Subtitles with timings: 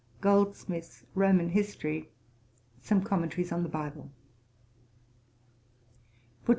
[0.19, 2.09] Goldsmith's Roman History.
[2.81, 3.69] Some Commentaries on the.
[3.69, 4.09] Bible_.